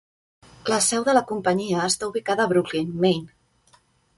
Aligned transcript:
La 0.73 0.79
seu 0.85 1.03
de 1.09 1.13
la 1.17 1.23
companyia 1.31 1.83
està 1.91 2.09
ubicada 2.13 2.47
a 2.49 2.51
Brooklin, 2.55 2.91
Maine. 3.05 3.81